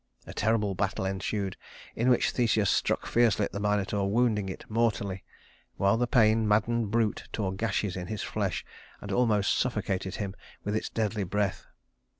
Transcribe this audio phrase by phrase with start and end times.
[0.25, 1.57] A terrible battle ensued,
[1.95, 5.23] in which Theseus struck fiercely at the Minotaur, wounding it mortally,
[5.77, 8.65] while the pain maddened brute tore gashes in his flesh
[8.99, 10.33] and almost suffocated him
[10.63, 11.67] with its deadly breath.